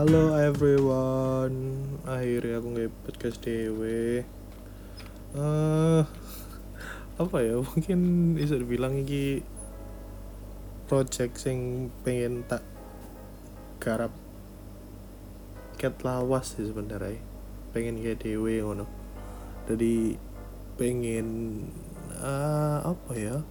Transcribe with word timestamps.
Halo 0.00 0.32
everyone, 0.32 1.84
akhirnya 2.08 2.56
aku 2.56 2.72
nggak 2.72 2.92
podcast 3.04 3.36
dewe. 3.44 4.24
Eh, 5.36 6.02
apa 7.20 7.36
ya? 7.44 7.60
Mungkin 7.60 8.32
bisa 8.32 8.56
dibilang 8.56 8.96
ini 8.96 9.44
project 10.88 11.44
sing 11.44 11.92
pengen 12.00 12.48
tak 12.48 12.64
garap 13.76 14.08
ket 15.76 16.00
lawas 16.00 16.56
sih 16.56 16.64
sebenarnya. 16.64 17.20
Pengen 17.76 18.00
kayak 18.00 18.24
dewe 18.24 18.56
ngono. 18.64 18.88
Jadi 19.68 20.16
pengen 20.80 21.28
eh, 22.08 22.78
apa 22.88 23.12
ya? 23.20 23.44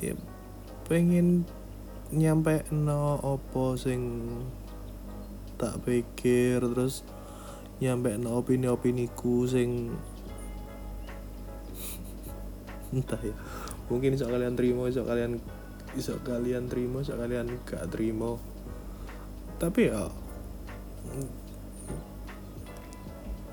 Ya 0.00 0.16
pengen 0.88 1.44
nyampe 2.08 2.64
no 2.72 3.20
opo 3.20 3.76
sing 3.76 4.08
tak 5.62 5.78
pikir 5.86 6.58
terus 6.58 7.06
nyampe 7.78 8.10
no 8.18 8.34
opini 8.42 8.66
opiniku 8.66 9.46
sing 9.46 9.94
entah 12.90 13.22
ya. 13.22 13.34
Mungkin 13.86 14.18
bisa 14.18 14.26
kalian 14.26 14.58
terima 14.58 14.90
bisa 14.90 15.06
kalian 15.06 15.38
bisa 15.94 16.18
kalian 16.26 16.66
terima 16.66 17.06
bisa 17.06 17.14
kalian 17.14 17.46
gak 17.62 17.86
terima 17.94 18.40
tapi 19.62 19.86
ya 19.86 20.10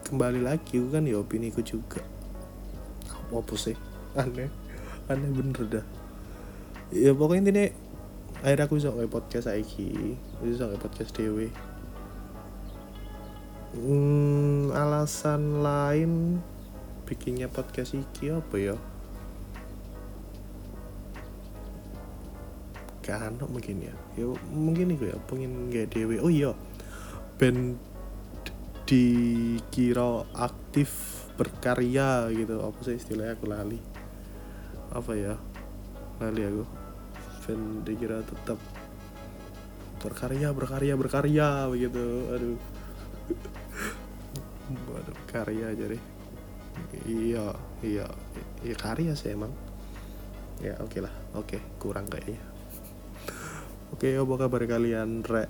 kembali 0.09 0.41
lagi 0.41 0.81
kan 0.89 1.05
ya 1.05 1.21
opiniku 1.21 1.61
juga. 1.61 2.01
Apa 3.29 3.53
sih? 3.53 3.77
Aneh 4.17 4.49
aneh 5.05 5.29
bener 5.29 5.61
dah. 5.69 5.85
Ya 6.89 7.13
pokoknya 7.13 7.45
intinya 7.45 7.65
akhirnya 8.41 8.65
aku 8.65 8.81
bisa 8.81 8.89
nge 8.89 9.05
podcast 9.05 9.45
saiki 9.45 10.17
bisa 10.41 10.65
nge 10.65 10.81
podcast 10.81 11.13
dewe 11.13 11.53
hmm, 13.73 14.73
alasan 14.73 15.61
lain 15.61 16.41
bikinnya 17.05 17.49
podcast 17.49 17.93
iki 17.93 18.33
apa 18.33 18.55
ya? 18.57 18.75
Kan 23.05 23.41
mungkin 23.49 23.89
ya. 23.89 23.95
Ya 24.17 24.25
mungkin 24.53 24.93
itu 24.93 25.09
ya 25.09 25.17
pengen 25.29 25.69
nggak 25.69 25.93
dewe 25.93 26.21
oh 26.21 26.29
iya 26.29 26.53
band 27.37 27.77
dikira 28.89 30.25
aktif 30.33 31.23
berkarya 31.37 32.29
gitu. 32.33 32.61
Apa 32.61 32.79
sih 32.85 32.97
istilahnya? 32.97 33.37
Aku 33.37 33.45
lali. 33.49 33.79
Apa 34.93 35.13
ya? 35.13 35.35
Lali 36.21 36.41
aku. 36.45 36.65
Band 37.45 37.65
dikira 37.85 38.21
tetap 38.25 38.57
berkarya 40.01 40.53
berkarya 40.53 40.93
berkarya 40.97 41.69
begitu. 41.69 42.05
Aduh 42.33 42.79
aduh 44.69 45.17
karya 45.25 45.73
jadi 45.73 45.97
iya 47.09 47.45
iya 47.81 48.05
iya 48.63 48.75
karya 48.75 49.13
sih 49.15 49.33
emang. 49.33 49.51
Ya 50.59 50.75
oke 50.83 50.99
lah 50.99 51.13
oke 51.35 51.57
kurang 51.79 52.05
kayaknya. 52.11 52.41
Oke 53.95 54.13
apa 54.13 54.33
kabar 54.35 54.61
kalian 54.67 55.23
rek? 55.25 55.49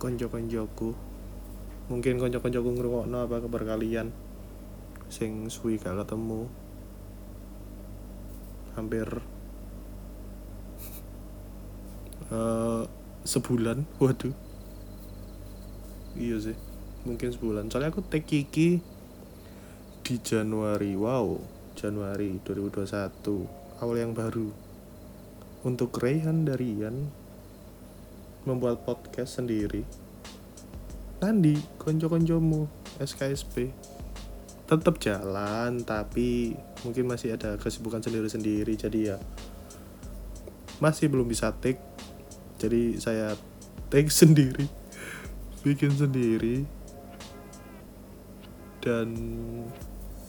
Konco-koncoku. 0.00 0.90
Mungkin 1.92 2.16
konco-koncoku 2.16 2.68
ngrungokno 2.74 3.18
apa 3.24 3.44
kabar 3.44 3.62
kalian? 3.76 4.10
Sing 5.08 5.48
suwi 5.48 5.78
gak 5.78 6.02
ketemu. 6.02 6.50
Hampir 8.74 9.06
eh, 12.32 12.82
sebulan 13.22 13.86
waduh. 14.02 14.34
Iya 16.14 16.38
sih 16.38 16.56
mungkin 17.04 17.30
sebulan. 17.30 17.68
Soalnya 17.68 17.92
aku 17.92 18.02
take 18.04 18.24
kiki 18.24 18.80
di 20.04 20.14
Januari. 20.20 20.96
Wow 20.96 21.54
Januari 21.74 22.38
2021 22.46 23.82
awal 23.82 23.96
yang 23.98 24.14
baru. 24.16 24.48
Untuk 25.64 25.96
Rayhan 25.96 26.44
Darian 26.44 27.08
membuat 28.44 28.84
podcast 28.84 29.40
sendiri. 29.40 29.84
Nandi 31.24 31.56
konco-koncomu 31.80 32.68
SKSP 33.00 33.72
tetap 34.64 34.96
jalan 34.96 35.84
tapi 35.84 36.56
mungkin 36.84 37.08
masih 37.08 37.36
ada 37.36 37.56
kesibukan 37.56 38.00
sendiri-sendiri. 38.04 38.76
Jadi 38.76 38.98
ya 39.08 39.16
masih 40.78 41.08
belum 41.08 41.26
bisa 41.26 41.52
take. 41.58 41.80
Jadi 42.60 43.00
saya 43.00 43.34
take 43.88 44.12
sendiri. 44.22 44.68
Bikin 45.64 45.96
sendiri 45.96 46.83
dan 48.84 49.08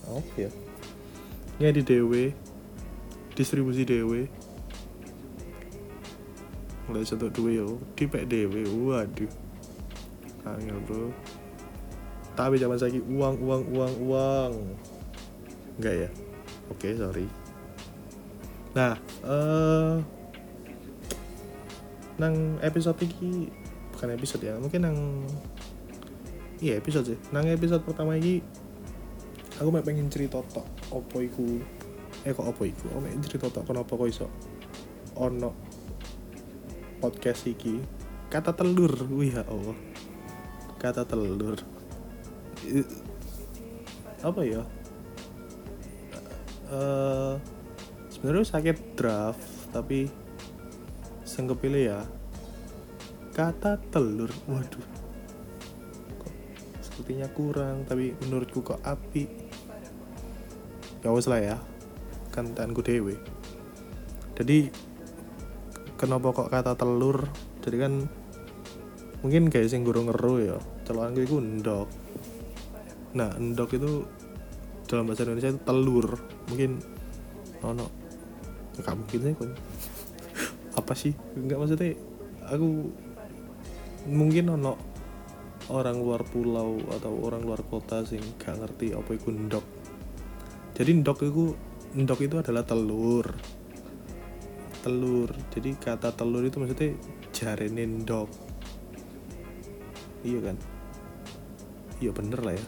apa 0.07 0.47
ya 0.47 0.51
ya 1.59 1.69
di 1.75 1.83
DW 1.83 2.31
distribusi 3.35 3.83
DW 3.83 4.31
mulai 6.85 7.05
satu 7.05 7.29
dua 7.33 7.51
yo. 7.51 7.81
Di 7.97 8.05
PDW 8.05 8.69
waduh. 8.85 9.31
Angel 10.45 10.77
bro. 10.85 11.09
Tapi 12.37 12.61
zaman 12.61 12.77
lagi 12.77 13.01
uang 13.01 13.35
uang 13.41 13.63
uang 13.73 13.93
uang. 14.05 14.53
Enggak 15.81 15.95
ya? 16.05 16.09
Oke 16.69 16.93
sorry. 16.93 17.25
Nah 18.77 18.93
eh 19.25 19.97
nang 22.15 22.61
episode 22.63 22.95
ini 23.03 23.51
bukan 23.91 24.15
episode 24.15 24.47
ya 24.47 24.55
mungkin 24.55 24.87
nang 24.87 24.97
iya 26.63 26.79
episode 26.79 27.15
sih. 27.15 27.19
Nang 27.31 27.47
episode 27.47 27.83
pertama 27.83 28.15
ini 28.15 28.39
aku 29.59 29.69
mau 29.71 29.83
pengen 29.83 30.07
cerita 30.11 30.39
tok 30.43 30.67
opo 30.91 31.17
iku? 31.19 31.59
Eh 32.23 32.31
kok 32.31 32.47
opo 32.47 32.63
iku? 32.63 32.91
Aku 32.91 32.99
pengen 33.03 33.21
cerita 33.23 33.47
tok 33.51 33.65
kenapa 33.67 33.91
kok 33.95 34.07
iso 34.07 34.27
ono 35.15 35.51
podcast 36.99 37.47
iki? 37.47 37.79
Kata 38.31 38.55
telur. 38.55 38.91
Wih 39.11 39.35
ya 39.35 39.43
Allah. 39.47 39.77
Kata 40.79 41.03
telur. 41.03 41.59
Apa 44.23 44.41
ya? 44.43 44.63
Eh 46.71 47.33
sebenarnya 48.11 48.47
sakit 48.47 48.97
draft 48.97 49.69
tapi 49.75 50.07
sing 51.27 51.51
ya 51.75 52.03
kata 53.35 53.75
telur. 53.91 54.31
Waduh 54.47 55.04
sepertinya 56.95 57.27
kurang 57.35 57.83
tapi 57.83 58.15
menurutku 58.23 58.63
kok 58.63 58.79
api. 58.79 59.27
Ya 61.03 61.11
wes 61.11 61.27
lah 61.27 61.43
ya 61.43 61.57
kan 62.31 62.55
tanku 62.55 62.79
dewe 62.81 63.19
jadi 64.35 64.67
kenapa 65.95 66.35
kok 66.35 66.51
kata 66.51 66.75
telur? 66.75 67.23
Jadi 67.63 67.77
kan 67.79 67.93
mungkin 69.23 69.47
kayak 69.47 69.71
sing 69.71 69.81
guru 69.87 70.05
ngeru 70.05 70.35
ya 70.43 70.57
celokan 70.85 71.17
gue 71.17 71.25
itu 71.25 71.41
endok 71.41 71.89
nah 73.15 73.31
endok 73.41 73.73
itu 73.73 74.05
dalam 74.85 75.07
bahasa 75.07 75.23
Indonesia 75.23 75.55
itu 75.55 75.61
telur. 75.63 76.19
Mungkin 76.51 76.71
oh 77.63 77.71
no 77.71 77.87
nggak 78.75 78.95
mungkin 78.99 79.19
sih 79.23 79.33
kok 79.33 79.47
apa 80.83 80.93
sih? 80.93 81.13
Nggak 81.15 81.57
maksudnya 81.57 81.95
aku 82.51 82.91
mungkin 84.11 84.51
ono 84.51 84.75
orang 85.73 85.97
luar 85.97 86.21
pulau 86.21 86.77
atau 86.93 87.13
orang 87.25 87.41
luar 87.41 87.65
kota 87.65 88.05
sing 88.05 88.21
gak 88.37 88.61
ngerti 88.61 88.93
apa 88.93 89.09
itu 89.17 89.33
ndok. 89.33 89.65
Jadi 90.75 90.91
ndok 91.01 91.19
itu 91.25 91.43
ndok 91.95 92.19
itu 92.21 92.35
adalah 92.37 92.61
telur. 92.61 93.25
Telur. 94.85 95.29
Jadi 95.49 95.69
kata 95.79 96.13
telur 96.13 96.45
itu 96.45 96.61
maksudnya 96.61 96.93
jarene 97.33 97.83
ndok. 97.87 98.29
Iya 100.21 100.39
kan? 100.51 100.57
Iya 102.03 102.11
bener 102.13 102.39
lah 102.43 102.53
ya. 102.53 102.65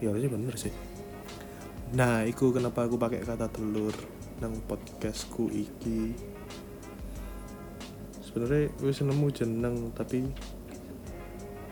Iya 0.00 0.06
harusnya 0.12 0.30
bener 0.32 0.54
sih. 0.56 0.72
Nah 1.96 2.24
itu 2.24 2.50
kenapa 2.50 2.88
aku 2.88 2.96
pakai 2.96 3.22
kata 3.22 3.52
telur 3.52 3.94
nang 4.40 4.52
podcastku 4.64 5.48
iki. 5.52 6.12
Sebenarnya 8.20 8.68
wis 8.84 9.00
nemu 9.00 9.26
jeneng 9.32 9.76
tapi 9.96 10.28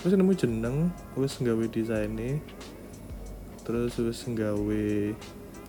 wis 0.05 0.13
nemu 0.13 0.37
jeneng 0.37 0.93
wis 1.17 1.41
nggawe 1.41 1.65
desainnya 1.73 2.37
terus 3.65 3.97
wis 3.97 4.21
nggawe 4.29 4.85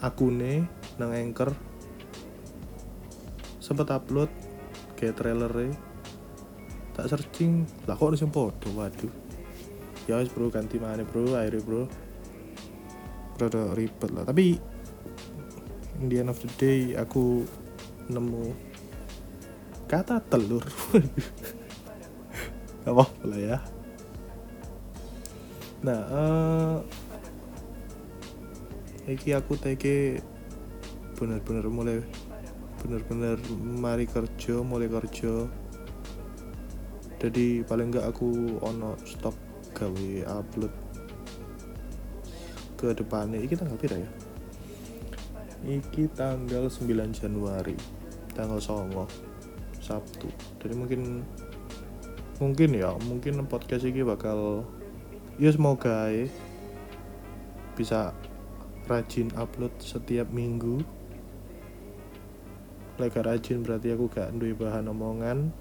akune 0.03 0.67
nang 0.99 1.15
anchor. 1.15 1.55
Sempet 3.63 3.87
upload 3.95 4.27
kayak 4.99 5.15
trailer 5.15 5.71
tak 6.91 7.07
searching. 7.07 7.63
Lah 7.87 7.95
kok 7.95 8.11
yang 8.19 8.27
podo 8.27 8.69
waduh. 8.75 9.13
Ya 10.11 10.19
wis 10.19 10.27
bro 10.27 10.51
ganti 10.51 10.83
mana 10.83 11.07
bro 11.07 11.31
akhirnya 11.31 11.63
bro. 11.63 11.83
Rada 13.39 13.71
ribet 13.71 14.11
lah. 14.11 14.27
Tapi 14.27 14.59
in 16.03 16.11
the 16.11 16.19
end 16.19 16.27
of 16.27 16.43
the 16.43 16.51
day 16.59 16.91
aku 16.99 17.47
nemu 18.11 18.51
kata 19.87 20.19
telur. 20.27 20.67
Apa-apa 22.85 23.23
lah 23.25 23.39
ya 23.39 23.57
nah 25.85 26.01
uh, 26.09 26.75
iki 29.05 29.37
aku 29.37 29.53
teke 29.53 30.17
bener-bener 31.13 31.69
mulai 31.69 32.01
bener-bener 32.81 33.37
mari 33.61 34.09
kerja 34.09 34.65
mulai 34.65 34.89
kerja. 34.89 35.45
Jadi 37.21 37.61
paling 37.65 37.93
enggak 37.93 38.09
aku 38.09 38.57
ono 38.65 38.97
stop 39.05 39.33
gawe 39.77 40.09
upload 40.41 40.73
ke 42.77 42.93
depannya. 42.97 43.41
Iki 43.45 43.53
tanggal 43.53 43.77
pira 43.77 43.97
ya? 44.01 44.09
Iki 45.65 46.13
tanggal 46.13 46.69
9 46.69 47.13
Januari 47.13 47.77
tanggal 48.33 48.57
songo 48.57 49.05
Sabtu. 49.81 50.29
Jadi 50.61 50.73
mungkin 50.73 51.21
mungkin 52.37 52.69
ya 52.75 52.91
mungkin 53.07 53.47
podcast 53.47 53.87
ini 53.87 54.03
bakal 54.03 54.67
ya 55.35 55.51
semoga 55.51 56.07
ya 56.15 56.31
bisa 57.75 58.15
rajin 58.87 59.27
upload 59.35 59.75
setiap 59.83 60.31
minggu. 60.31 60.79
Lagi 62.95 63.19
rajin 63.19 63.59
berarti 63.59 63.91
aku 63.91 64.07
gak 64.07 64.31
duwe 64.39 64.55
bahan 64.55 64.87
omongan 64.87 65.51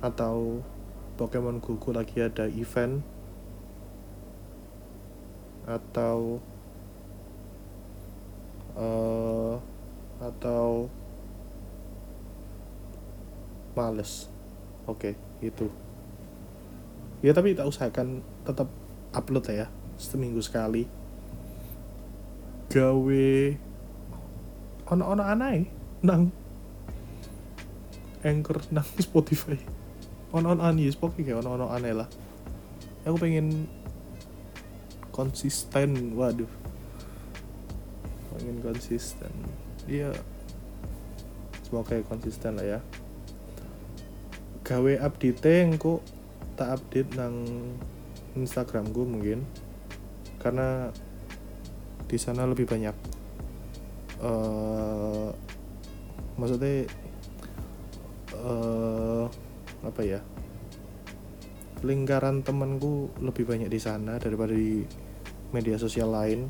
atau 0.00 0.64
Pokemon 1.20 1.60
Go 1.60 1.76
lagi 1.92 2.24
ada 2.24 2.48
event 2.48 3.04
atau 5.68 6.40
uh, 8.72 9.60
atau 10.24 10.88
males. 13.76 14.32
Oke 14.88 15.12
okay, 15.12 15.14
itu. 15.44 15.68
Ya 17.20 17.36
tapi 17.36 17.52
tak 17.52 17.68
usahakan 17.68 18.24
tetap 18.44 18.68
upload 19.16 19.48
ya 19.48 19.66
seminggu 19.96 20.38
sekali. 20.44 20.84
Gawe 22.68 23.28
ono-ono 24.84 25.22
aneh 25.24 25.64
nang 26.04 26.28
anchor 28.20 28.60
nang 28.74 28.88
Spotify. 29.00 29.56
Ono-ono 30.34 30.60
aneh 30.60 30.92
Spotify 30.92 31.32
ono-ono 31.32 31.72
aneh 31.72 31.92
lah. 31.96 32.08
Aku 33.04 33.16
pengen 33.20 33.68
konsisten 35.14 36.16
waduh. 36.18 36.50
Pengen 38.34 38.58
konsisten. 38.60 39.30
Iya. 39.86 40.10
Semoga 41.62 42.00
konsisten 42.04 42.58
lah 42.58 42.66
ya. 42.66 42.80
Gawe 44.64 44.92
update 45.04 45.44
engko 45.44 46.00
tak 46.56 46.80
update 46.80 47.14
nang 47.14 47.44
Instagram 48.34 48.90
gue 48.90 49.06
mungkin 49.06 49.38
karena 50.42 50.90
di 52.04 52.18
sana 52.20 52.44
lebih 52.44 52.68
banyak 52.68 52.94
uh, 54.20 55.30
maksudnya 56.36 56.84
uh, 58.34 59.26
apa 59.86 60.02
ya 60.02 60.20
lingkaran 61.84 62.40
temanku 62.40 63.12
lebih 63.20 63.44
banyak 63.44 63.68
di 63.68 63.76
sana 63.76 64.16
daripada 64.16 64.56
di 64.56 64.80
media 65.52 65.76
sosial 65.76 66.10
lain. 66.10 66.48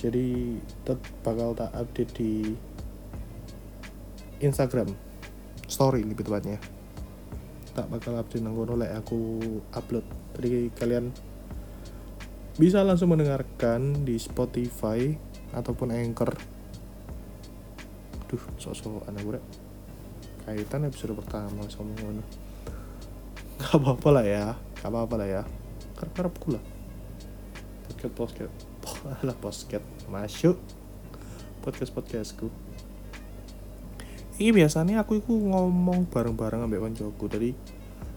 Jadi 0.00 0.56
tetap 0.84 1.00
bakal 1.20 1.52
tak 1.52 1.72
update 1.76 2.12
di 2.16 2.32
Instagram 4.40 4.92
story 5.68 6.04
lebih 6.04 6.24
tepatnya 6.24 6.73
tak 7.74 7.90
bakal 7.90 8.14
update 8.14 8.40
nanggono 8.40 8.78
like 8.78 8.94
aku 8.94 9.42
upload. 9.74 10.06
Jadi 10.38 10.70
kalian 10.78 11.10
bisa 12.54 12.86
langsung 12.86 13.10
mendengarkan 13.10 14.06
di 14.06 14.14
Spotify 14.16 15.10
ataupun 15.50 15.90
Anchor. 15.90 16.30
Aduh 18.24 18.44
sosok 18.56 19.04
anak 19.10 19.22
gue 19.26 19.42
kaitan 20.46 20.86
episode 20.86 21.18
pertama 21.18 21.66
sama 21.66 21.92
ngono. 21.98 22.22
Gak 23.58 23.74
apa-apa 23.74 24.08
lah 24.10 24.24
ya 24.26 24.46
gak 24.84 24.92
apa-apa 24.92 25.14
lah 25.16 25.28
ya. 25.40 25.42
Karena 25.96 26.28
lah. 26.28 26.64
Podcast 27.88 28.12
podcast. 28.12 28.54
Lah 29.24 29.36
podcast. 29.40 29.86
Masuk. 30.12 30.60
Podcast 31.64 31.90
podcastku 31.96 32.52
ini 34.34 34.50
biasanya 34.50 35.06
aku 35.06 35.22
iku 35.22 35.30
ngomong 35.30 36.10
bareng-bareng 36.10 36.66
ambek 36.66 36.82
koncoku. 36.82 37.30
Dari 37.30 37.50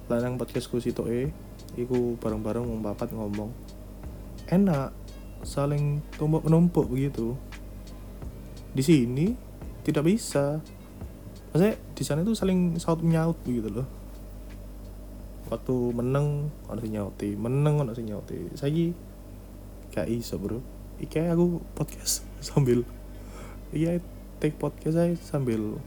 lanang 0.10 0.42
podcastku 0.42 0.82
situ 0.82 1.06
e 1.06 1.30
iku 1.78 2.18
bareng-bareng 2.18 2.66
ngomong 2.66 2.82
papat 2.82 3.12
ngomong 3.14 3.52
enak 4.48 4.96
saling 5.46 6.02
tumpuk 6.18 6.42
menumpuk 6.48 6.90
begitu. 6.90 7.38
Di 8.74 8.82
sini 8.82 9.38
tidak 9.86 10.10
bisa. 10.10 10.58
Maksudnya 11.54 11.78
di 11.94 12.04
sana 12.04 12.26
itu 12.26 12.34
saling 12.34 12.82
saut 12.82 13.06
nyaut 13.06 13.38
begitu 13.46 13.70
loh. 13.70 13.88
Waktu 15.54 15.76
meneng 15.94 16.50
ada 16.66 16.82
si 16.82 16.90
nyauti. 16.90 17.30
Meneng 17.38 17.86
ada 17.86 17.94
si 17.94 18.04
nyauti. 18.04 18.58
Saya 18.58 18.90
gak 19.94 20.10
iso 20.10 20.42
bro. 20.42 20.60
Iki 20.98 21.30
aku 21.30 21.62
podcast 21.78 22.26
sambil 22.48 22.82
iya 23.76 24.00
take 24.40 24.56
podcast 24.56 24.96
saya 24.96 25.14
sambil 25.20 25.78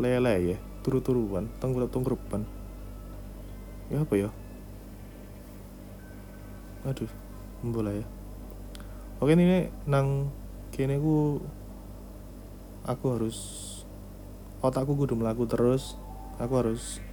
lele 0.00 0.56
ya 0.56 0.58
turu-turuan 0.80 1.52
tengkurap 1.60 1.92
tengkurupan 1.92 2.48
ya 3.92 4.00
apa 4.00 4.14
ya? 4.16 4.30
Aduh 6.88 7.10
bola 7.60 7.92
ya. 7.92 8.06
Oke 9.20 9.36
ini 9.36 9.68
nang 9.84 10.32
kini 10.72 10.96
ku 10.96 11.44
aku 12.88 13.04
harus 13.12 13.38
otakku 14.64 14.96
kudu 14.96 15.18
melaku 15.18 15.44
terus. 15.44 16.00
Aku 16.40 16.56
harus 16.56 17.04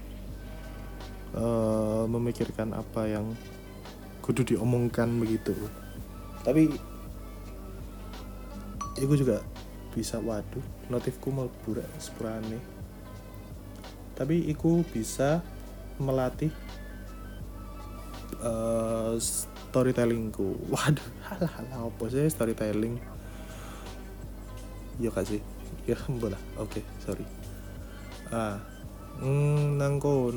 uh, 1.35 2.07
memikirkan 2.07 2.71
apa 2.71 3.11
yang 3.11 3.35
kudu 4.23 4.55
diomongkan 4.55 5.11
begitu. 5.19 5.51
Tapi 6.47 6.71
itu 8.95 9.13
juga 9.19 9.43
bisa 9.91 10.21
waduh 10.23 10.63
notifku 10.87 11.27
mau 11.33 11.51
burak 11.65 11.85
sepurane 11.99 12.76
tapi 14.17 14.49
iku 14.49 14.81
bisa 14.81 15.45
melatih 16.01 16.49
uh, 18.41 19.13
storytellingku. 19.21 20.57
Waduh 20.73 21.07
halah 21.29 21.51
halah 21.61 21.79
apa 21.85 22.03
sih 22.09 22.25
storytelling? 22.25 22.97
Ya 24.97 25.13
kasih 25.13 25.45
ya 25.85 25.95
bola 26.09 26.35
oke 26.57 26.81
okay, 26.81 26.83
sorry. 27.05 27.25
Ah 28.33 28.57
mm, 29.21 29.77
nangko 29.77 30.33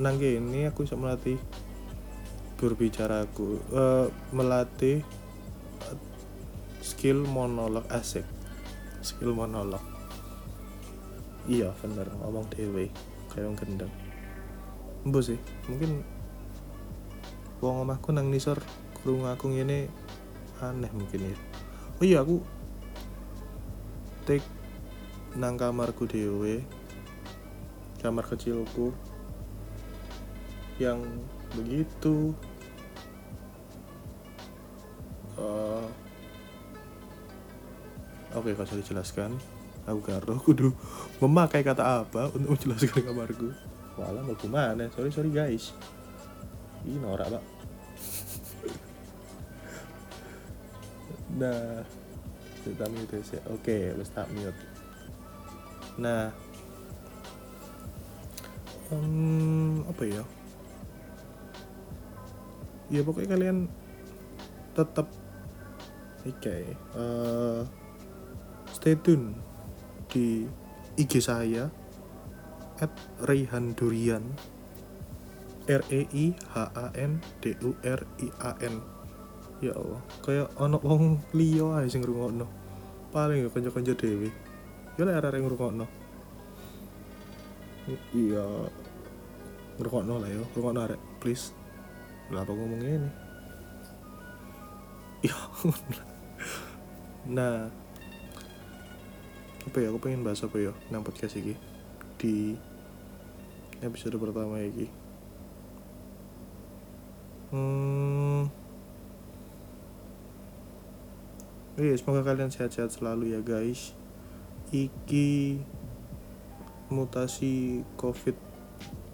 nang 0.00 0.16
ini 0.16 0.64
aku 0.64 0.88
bisa 0.88 0.96
melatih 0.96 1.36
berbicara 2.56 3.28
aku 3.28 3.60
uh, 3.76 4.08
melatih 4.32 5.04
skill 6.80 7.28
monolog 7.28 7.84
asik. 7.92 8.24
Skill 9.04 9.36
monolog. 9.36 9.84
Iya 11.48 11.72
bener 11.80 12.08
ngomong 12.24 12.48
dewe 12.52 12.92
kayak 13.38 13.54
gendeng 13.54 13.92
embo 15.06 15.22
sih 15.22 15.38
mungkin 15.70 16.02
wong 17.62 17.86
omahku 17.86 18.10
nang 18.10 18.34
nisor 18.34 18.58
kurung 18.98 19.30
aku 19.30 19.54
ini 19.54 19.86
aneh 20.58 20.90
mungkin 20.90 21.30
ya. 21.30 21.36
Oh 22.02 22.04
iya 22.06 22.18
aku 22.26 22.42
take 24.26 24.42
nang 25.38 25.54
kamarku 25.54 26.10
dewe 26.10 26.66
kamar 28.02 28.26
kecilku 28.26 28.90
yang 30.82 31.02
begitu 31.54 32.34
uh, 35.38 35.86
oke 38.34 38.46
okay, 38.46 38.54
kalau 38.54 38.78
dijelaskan 38.78 39.30
aku 39.88 40.00
karo 40.04 40.36
kudu 40.44 40.68
memakai 41.24 41.64
kata 41.64 42.04
apa 42.04 42.28
untuk 42.36 42.54
menjelaskan 42.54 43.08
kamarku. 43.08 43.48
Walah 43.96 44.22
mau 44.22 44.36
mana 44.46 44.86
sorry 44.92 45.10
sorry 45.10 45.32
guys. 45.32 45.72
Ini 46.84 47.00
norak 47.00 47.32
pak. 47.32 47.44
Nah 51.40 51.82
kita 52.62 52.84
mute 52.92 53.18
sih 53.24 53.40
oke 53.48 53.78
let's 53.96 54.12
start 54.12 54.28
mute. 54.36 54.60
Nah. 55.98 56.30
Um, 58.88 59.84
apa 59.84 60.00
ya? 60.08 60.24
Ya 62.88 63.04
pokoknya 63.04 63.36
kalian 63.36 63.68
tetap 64.72 65.12
oke 66.24 66.40
okay, 66.40 66.72
uh, 66.96 67.68
stay 68.72 68.96
tune 68.96 69.36
di 70.08 70.48
IG 70.98 71.22
saya 71.22 71.68
at 72.82 72.92
Raihan 73.22 73.76
Durian. 73.76 74.24
R 75.68 75.84
E 75.92 76.08
I 76.16 76.32
H 76.32 76.56
A 76.72 76.88
N 76.96 77.20
D 77.44 77.52
U 77.60 77.76
R 77.84 78.00
I 78.24 78.28
A 78.40 78.56
N. 78.64 78.80
Ya 79.60 79.76
Allah 79.76 80.00
kayak 80.24 80.48
ono 80.56 80.80
wong 80.80 81.20
liya 81.36 81.84
ae 81.84 81.92
sing 81.92 82.00
ngrungokno. 82.00 82.48
Paling 83.12 83.44
ya 83.44 83.48
kanca-kanca 83.52 83.92
dhewe. 83.92 84.32
Ya 84.96 85.04
lek 85.04 85.20
arek 85.20 85.44
ngrungokno. 85.44 85.84
Iya 88.16 88.46
ngrungokno 89.76 90.14
lah 90.24 90.28
ya 90.32 90.40
ngrungokno 90.40 90.80
arek 90.88 91.00
please. 91.20 91.52
Lah 92.32 92.48
apa 92.48 92.52
ngomong 92.52 92.80
ini? 92.80 93.10
Ya 95.26 95.34
nah 97.26 97.66
apa 99.68 99.84
ya 99.84 99.92
aku 99.92 100.00
pengen 100.00 100.24
bahas 100.24 100.40
apa 100.40 100.56
ya 100.56 100.72
nang 100.88 101.04
podcast 101.04 101.36
ini 101.36 101.52
di 102.16 102.56
episode 103.84 104.16
pertama 104.16 104.58
ini 104.64 104.88
hmm 107.52 108.68
Iya, 111.78 111.94
semoga 111.94 112.26
kalian 112.26 112.50
sehat-sehat 112.50 112.90
selalu 112.90 113.38
ya 113.38 113.38
guys. 113.38 113.94
Iki 114.74 115.62
mutasi 116.90 117.86
COVID 117.94 118.34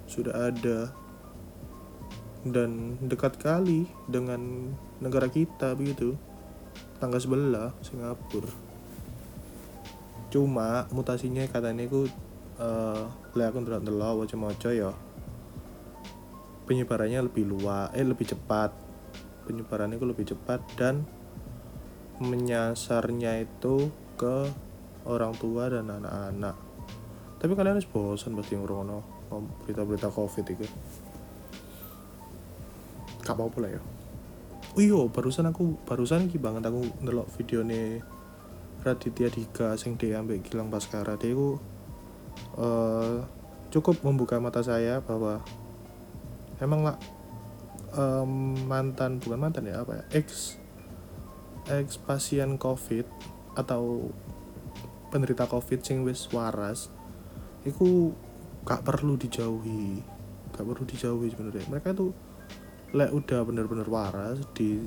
sudah 0.09 0.49
ada 0.49 0.89
dan 2.41 2.97
dekat 3.05 3.37
kali 3.37 3.85
dengan 4.09 4.73
negara 4.97 5.29
kita 5.29 5.77
begitu. 5.77 6.17
Tangga 6.97 7.21
sebelah 7.21 7.77
Singapura. 7.85 8.64
Cuma 10.35 10.91
mutasinya 10.91 11.47
katanya 11.47 11.87
ku 11.87 12.11
eh 12.59 13.07
uh, 13.39 13.47
aku 13.47 13.59
ndelok 13.63 13.87
ndelok 13.87 14.27
waca-waca 14.27 14.71
ya. 14.75 14.91
Penyebarannya 16.67 17.31
lebih 17.31 17.47
luas, 17.47 17.95
eh 17.95 18.03
lebih 18.03 18.27
cepat. 18.27 18.75
Penyebarannya 19.47 20.03
ku 20.03 20.11
lebih 20.11 20.27
cepat 20.27 20.59
dan 20.75 21.07
menyasarnya 22.19 23.47
itu 23.47 23.95
ke 24.19 24.51
orang 25.07 25.35
tua 25.37 25.69
dan 25.69 25.91
anak-anak 25.91 26.57
tapi 27.45 27.53
kalian 27.53 27.77
harus 27.77 27.85
bosan 27.85 28.33
pasti 28.41 28.57
ngerono 28.57 29.05
berita-berita 29.69 30.09
covid 30.09 30.49
itu 30.49 30.65
gak 33.21 33.37
apa-apa 33.37 33.57
lah 33.61 33.71
ya 33.77 33.83
oh 34.73 34.81
iya 34.81 35.01
barusan 35.13 35.53
aku 35.53 35.77
barusan 35.85 36.33
iki 36.33 36.41
banget 36.41 36.65
aku 36.65 36.89
ndelok 37.05 37.29
video 37.37 37.61
nih 37.61 38.01
Raditya 38.85 39.33
Dika 39.33 39.75
sing 39.81 39.97
dia 39.97 40.21
ambil 40.21 40.45
Gilang 40.45 40.69
Baskara. 40.69 41.17
Dia 41.17 41.33
itu 41.33 41.57
uh, 42.61 43.25
cukup 43.73 44.05
membuka 44.05 44.37
mata 44.39 44.61
saya 44.61 45.01
bahwa 45.01 45.41
emang 46.61 46.85
lah 46.85 46.97
um, 47.97 48.55
mantan 48.69 49.19
bukan 49.19 49.41
mantan 49.41 49.67
ya 49.67 49.83
apa 49.83 49.99
ya 49.99 50.05
ex 50.21 50.61
ex 51.73 51.97
pasien 51.97 52.61
covid 52.61 53.09
atau 53.57 54.13
penderita 55.09 55.49
covid 55.49 55.81
sing 55.81 56.05
wis 56.05 56.29
waras 56.31 56.93
itu 57.65 58.13
gak 58.69 58.85
perlu 58.85 59.17
dijauhi. 59.17 60.05
Gak 60.53 60.65
perlu 60.69 60.85
dijauhi 60.85 61.33
sebenarnya. 61.33 61.65
Mereka 61.73 61.97
itu 61.97 62.13
lek 62.95 63.11
udah 63.11 63.41
bener-bener 63.43 63.89
waras 63.89 64.39
di 64.55 64.79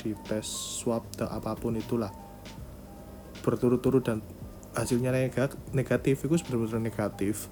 di 0.00 0.16
tes 0.24 0.48
swab 0.48 1.04
apa 1.20 1.52
pun 1.58 1.76
itulah 1.76 2.08
berturut-turut 3.50 4.06
dan 4.06 4.22
hasilnya 4.78 5.10
negatif 5.74 6.22
itu 6.22 6.34
bener-bener 6.46 6.78
negatif. 6.78 7.50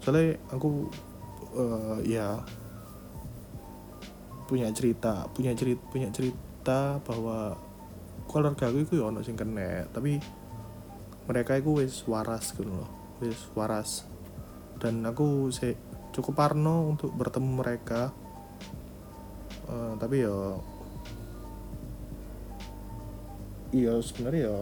Soalnya 0.00 0.40
aku 0.48 0.88
uh, 1.52 2.00
ya 2.00 2.40
punya 4.48 4.72
cerita 4.72 5.28
punya 5.36 5.52
cerita 5.52 5.84
punya 5.92 6.08
cerita 6.08 6.96
bahwa 7.04 7.52
keluarga 8.24 8.72
aku 8.72 8.88
itu 8.88 8.96
ya 8.96 9.12
ono 9.12 9.20
sing 9.20 9.36
kena 9.36 9.84
tapi 9.92 10.16
mereka 11.28 11.60
itu 11.60 11.84
wis 11.84 12.08
waras 12.08 12.56
gitu 12.56 12.72
loh 12.72 12.88
wis 13.20 13.36
waras. 13.52 14.08
Dan 14.78 15.02
aku 15.04 15.50
cukup 16.14 16.34
parno 16.38 16.94
untuk 16.94 17.10
bertemu 17.12 17.50
mereka. 17.60 18.14
Uh, 19.68 19.92
tapi 20.00 20.24
ya 20.24 20.56
iya 23.72 24.00
sebenarnya 24.00 24.48
ya. 24.48 24.56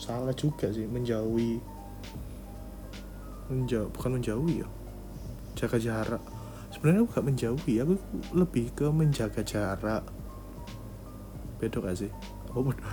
Salah 0.00 0.34
juga 0.34 0.66
sih 0.72 0.88
menjauhi. 0.88 1.62
Menjauh 3.52 3.88
bukan 3.94 4.18
menjauhi 4.18 4.64
ya. 4.64 4.68
Jaga 5.54 5.78
jarak. 5.78 6.22
Sebenarnya 6.72 7.06
gak 7.06 7.22
menjauhi 7.22 7.74
aku 7.84 7.94
lebih 8.32 8.72
ke 8.72 8.88
menjaga 8.88 9.44
jarak. 9.44 10.02
Beda 11.60 11.78
gak 11.78 11.94
sih? 12.00 12.10
Apa 12.50 12.58
udah 12.58 12.88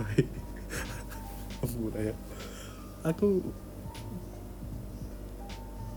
apa 1.64 1.98
ya. 1.98 2.14
Aku 3.08 3.42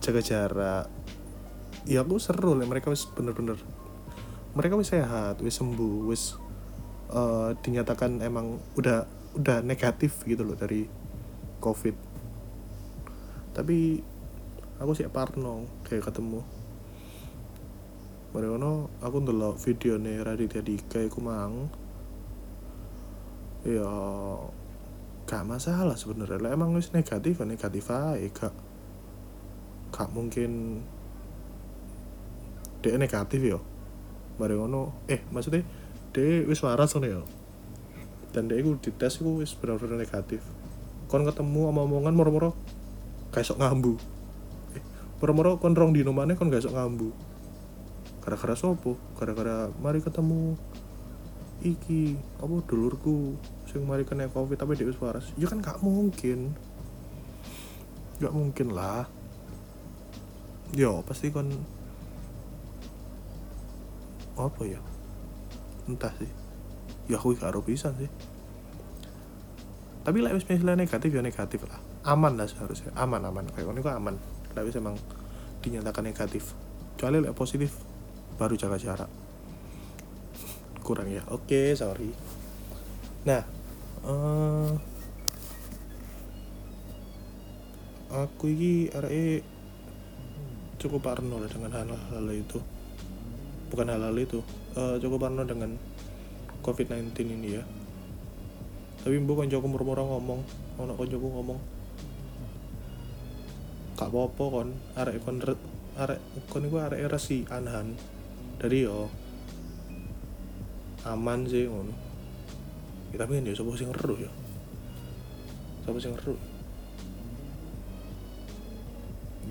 jaga 0.02 0.22
jarak. 0.24 0.86
Ya 1.84 2.02
aku 2.02 2.16
seru 2.18 2.56
lah 2.56 2.63
mereka 2.63 2.90
bener-bener 3.16 3.60
mereka 4.53 4.77
wis 4.77 4.93
sehat 4.93 5.41
wis 5.41 5.57
sembuh 5.57 6.05
wis 6.05 6.38
uh, 7.10 7.57
dinyatakan 7.57 8.22
emang 8.22 8.62
udah 8.77 9.05
udah 9.33 9.65
negatif 9.65 10.22
gitu 10.29 10.45
loh 10.45 10.53
dari 10.53 10.86
covid. 11.57 11.95
Tapi 13.53 13.98
aku 14.77 14.91
sih 14.93 15.10
parno 15.10 15.65
kayak 15.86 16.10
ketemu. 16.10 16.41
Mereka 18.33 18.57
aku 19.01 19.15
ndelok 19.22 19.62
video 19.62 19.98
nih 20.01 20.22
Raditya 20.22 20.62
Dika 20.65 21.01
iku 21.01 21.22
mang. 21.22 21.69
Ya 23.65 23.89
gak 25.25 25.45
masalah 25.50 25.98
sebenarnya. 25.98 26.41
Lah 26.41 26.51
emang 26.53 26.74
wis 26.77 26.93
negatif 26.93 27.41
kan 27.41 27.50
negatif 27.50 27.89
aja 27.89 28.22
gak 28.29 28.53
gak 29.93 30.10
mungkin 30.10 30.81
dia 32.83 32.98
negatif 33.00 33.39
ya 33.39 33.62
bareng 34.38 34.66
ngono. 34.66 35.06
Eh 35.10 35.22
maksudnya 35.30 35.62
dia 36.13 36.46
wis 36.46 36.62
waras 36.62 36.94
kan 36.94 37.06
ya? 37.06 37.22
Dan 38.34 38.50
dia 38.50 38.62
itu 38.62 38.78
dites 38.82 39.22
itu 39.22 39.42
wis 39.42 39.54
benar-benar 39.58 40.02
negatif. 40.02 40.42
Kon 41.10 41.25
ketemu 41.25 41.70
sama 41.70 41.82
omongan 41.86 42.13
moro-moro 42.18 42.58
kayak 43.34 43.50
sok 43.50 43.62
ngambu. 43.62 43.94
Eh, 44.78 44.84
moro-moro 45.22 45.58
kon 45.58 45.74
rong 45.74 45.94
dino 45.94 46.13
mana 46.13 46.38
kon 46.38 46.54
gak 46.54 46.66
sok 46.66 46.78
ngambu. 46.78 47.10
Gara-gara 48.22 48.56
sopo? 48.58 48.98
Gara-gara 49.18 49.70
mari 49.82 50.00
ketemu 50.00 50.58
iki 51.63 52.20
apa 52.44 52.56
dulurku 52.68 53.40
sing 53.72 53.88
mari 53.88 54.04
kena 54.04 54.30
covid 54.30 54.58
tapi 54.58 54.78
dia 54.78 54.90
waras. 55.02 55.34
Ya 55.38 55.50
kan 55.50 55.62
gak 55.62 55.82
mungkin. 55.82 56.54
Gak 58.22 58.34
mungkin 58.34 58.74
lah. 58.74 59.10
Yo 60.74 61.06
pasti 61.06 61.30
kon 61.30 61.54
apa 64.38 64.62
ya? 64.66 64.82
Entah 65.86 66.13
sih. 66.18 66.30
Ya 67.12 67.20
aku 67.20 67.36
gak 67.36 67.54
bisa 67.68 67.92
sih. 68.00 68.08
Tapi 70.04 70.20
lah 70.20 70.36
misalnya 70.36 70.75
negatif 70.75 71.10
ya 71.16 71.24
negatif 71.24 71.63
lah. 71.68 71.80
Aman 72.04 72.36
lah 72.36 72.48
seharusnya. 72.48 72.92
Aman 73.00 73.24
aman. 73.24 73.48
Kayak 73.52 73.72
ini 73.72 73.82
kok 73.84 73.96
aman. 73.96 74.16
Wis 74.54 74.75
emang 74.75 74.96
dinyatakan 75.63 76.04
negatif. 76.04 76.52
Kecuali 76.96 77.24
lah 77.24 77.32
positif 77.36 77.72
baru 78.36 78.56
jaga 78.60 78.75
jarak. 78.75 79.12
Kurang 80.84 81.08
ya. 81.08 81.24
Oke 81.32 81.48
okay, 81.48 81.68
sorry. 81.80 82.12
Nah 83.24 83.44
uh, 84.04 84.72
aku 88.12 88.46
ini 88.52 88.92
RE 88.92 89.28
cukup 90.78 91.00
parno 91.00 91.40
lah 91.40 91.48
dengan 91.48 91.72
hal-hal 91.72 92.28
itu 92.36 92.60
bukan 93.74 93.89
hal-hal 93.89 94.13
itu. 94.22 94.46
Uh, 94.77 95.01
cukup 95.01 95.25
parno 95.25 95.42
dengan 95.42 95.74
covid-19 96.62 97.10
ini 97.25 97.58
ya. 97.58 97.63
Tapi 99.01 99.18
mbok 99.18 99.44
koncoku 99.44 99.65
murmur 99.65 99.98
ngomong 99.98 100.39
ono 100.77 100.94
koncoku 100.94 101.27
ngomong. 101.34 101.60
Kak 103.98 104.10
apa-apa 104.13 104.44
kon 104.53 104.70
arek 104.94 105.18
kon 105.25 105.42
arek 105.98 106.20
kon 106.53 106.63
iku 106.70 106.77
arek 106.86 107.10
resi 107.10 107.50
anhan 107.50 107.98
dari 108.62 108.86
yo 108.86 109.10
aman 111.10 111.50
sih 111.50 111.65
ngono. 111.65 111.94
Ya, 113.12 113.25
tapi 113.25 113.42
kan 113.42 113.50
ya 113.50 113.58
sapa 113.58 113.74
sing 113.74 113.89
ngeruh 113.89 114.18
ya? 114.22 114.32
Sapa 115.84 115.98
sing 115.98 116.13
ngeruh 116.13 116.53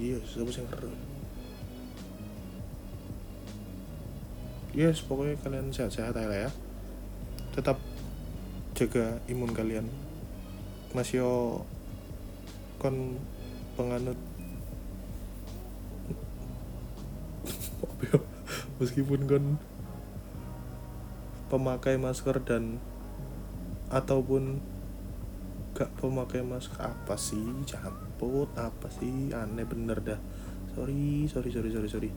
iya 0.02 0.18
sapa 0.24 0.48
sing 0.48 0.64
ngeruh 0.66 1.11
yes 4.72 5.04
pokoknya 5.04 5.36
kalian 5.44 5.68
sehat-sehat 5.68 6.16
aja 6.16 6.48
ya. 6.48 6.50
Tetap 7.52 7.76
jaga 8.72 9.20
imun 9.28 9.52
kalian. 9.52 9.84
Masih 10.96 11.24
kon 12.80 13.20
penganut. 13.76 14.16
Ya? 18.02 18.16
Meskipun 18.80 19.28
kon 19.28 19.46
pemakai 21.52 22.00
masker 22.00 22.40
dan 22.40 22.80
ataupun 23.92 24.56
gak 25.76 25.92
pemakai 26.00 26.40
masker 26.40 26.80
apa 26.80 27.20
sih? 27.20 27.44
Campur 27.68 28.48
apa 28.56 28.88
sih? 28.88 29.36
Aneh 29.36 29.68
bener 29.68 30.00
dah. 30.00 30.20
Sorry 30.72 31.28
sorry 31.28 31.52
sorry 31.52 31.68
sorry 31.68 31.88
sorry 31.92 32.10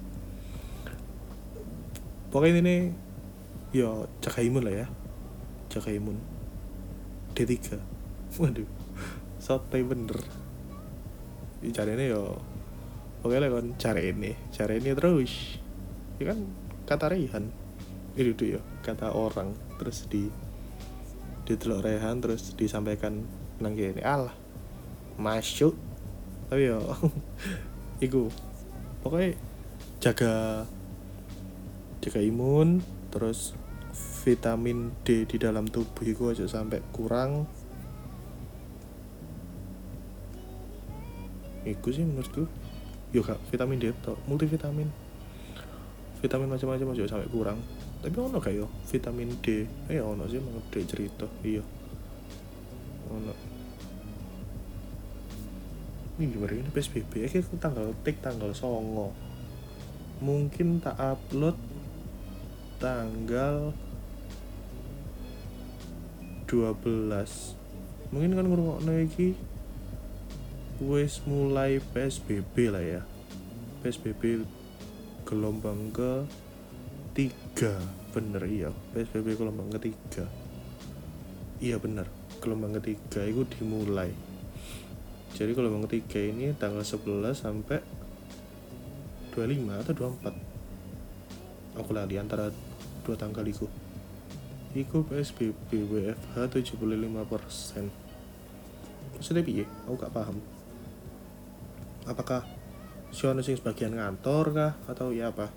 pokoknya 2.36 2.60
ini 2.68 2.92
ya 3.72 4.04
jaga 4.20 4.44
imun 4.44 4.68
lah 4.68 4.76
ya. 4.84 4.88
Jaga 5.72 5.96
imun 5.96 6.20
D3 7.32 7.80
waduh 8.36 8.68
sotai 9.40 9.88
bener. 9.88 10.20
Cari 11.64 11.92
ini 11.96 12.12
yo 12.12 12.36
oke 13.24 13.40
lah 13.40 13.48
kan 13.48 13.72
cari 13.80 14.12
ini. 14.12 14.36
Cari 14.52 14.84
ini 14.84 14.92
terus. 14.92 15.64
Ya 16.20 16.36
kan 16.36 16.44
kata 16.84 17.16
Rehan. 17.16 17.56
Itu 18.20 18.36
tuh 18.36 18.60
ya 18.60 18.62
kata 18.84 19.16
orang. 19.16 19.56
Terus 19.80 20.12
di 20.12 20.28
ditelok 21.48 21.88
Rehan 21.88 22.20
terus 22.20 22.52
disampaikan 22.60 23.24
nang 23.64 23.80
gini. 23.80 24.04
Allah 24.04 24.36
masuk. 25.16 25.72
Tapi 26.52 26.68
yo 26.68 26.84
iku. 28.06 28.28
Pokoknya 29.00 29.38
jaga 30.02 30.66
jaga 32.06 32.22
imun 32.22 32.86
terus 33.10 33.58
vitamin 34.22 34.94
D 35.02 35.26
di 35.26 35.42
dalam 35.42 35.66
tubuh 35.66 36.06
itu 36.06 36.30
aja 36.30 36.46
sampai 36.46 36.86
kurang. 36.94 37.50
Iku 41.66 41.90
sih 41.90 42.06
menurutku. 42.06 42.46
Yo 43.10 43.26
kak 43.26 43.42
vitamin 43.50 43.82
D 43.82 43.90
to 44.06 44.14
multivitamin. 44.30 44.86
Vitamin 46.22 46.46
macam-macam 46.46 46.94
aja 46.94 47.10
sampai 47.10 47.30
kurang. 47.34 47.58
Tapi 48.06 48.14
ono 48.22 48.38
kayak 48.38 48.58
yo 48.62 48.68
vitamin 48.86 49.34
D? 49.42 49.66
Eh 49.90 49.98
ono 49.98 50.30
sih 50.30 50.38
mau 50.38 50.62
D 50.70 50.86
cerita 50.86 51.26
iya. 51.42 51.66
Ono. 53.10 53.34
Ini 56.22 56.24
gimana 56.30 56.54
ini 56.54 56.70
PSBB 56.70 57.26
ya 57.26 57.28
tanggal 57.58 57.98
tik 58.06 58.22
tanggal 58.22 58.54
songo. 58.54 59.10
Mungkin 60.22 60.86
tak 60.86 61.02
upload 61.02 61.75
tanggal 62.78 63.72
12 66.46 68.14
mungkin 68.14 68.32
kan 68.38 68.46
ngurungokno 68.46 68.94
iki 69.02 69.34
wis 70.84 71.24
mulai 71.24 71.80
PSBB 71.80 72.56
lah 72.68 72.84
ya. 72.84 73.02
PSBB 73.80 74.44
gelombang 75.24 75.90
ke 75.96 76.28
tiga 77.16 77.80
bener 78.12 78.44
iya. 78.44 78.70
PSBB 78.92 79.40
gelombang 79.40 79.72
ketiga. 79.72 80.28
Iya 81.64 81.80
bener. 81.80 82.12
Gelombang 82.44 82.76
ketiga 82.80 83.24
itu 83.24 83.48
dimulai. 83.56 84.12
Jadi 85.36 85.52
gelombang 85.56 85.88
ketiga 85.88 86.20
ini 86.20 86.52
tanggal 86.56 86.84
11 86.84 87.36
sampai 87.36 87.80
25 89.32 89.84
atau 89.84 89.94
24 89.96 90.56
aku 91.76 91.92
lali 91.92 92.16
antara 92.16 92.48
dua 93.06 93.16
tanggal 93.16 93.46
itu 93.46 93.70
Iku 94.76 95.08
PSBB 95.08 95.88
WFH 95.88 96.36
75% 96.52 98.06
Maksudnya 99.16 99.48
piye? 99.48 99.64
Aku 99.88 99.96
gak 99.96 100.12
paham. 100.12 100.44
Apakah 102.04 102.44
Siono 103.16 103.40
sing 103.40 103.56
sebagian 103.56 103.96
kantor 103.96 104.52
kah? 104.52 104.72
Atau 104.92 105.16
ya 105.16 105.32
apa? 105.32 105.48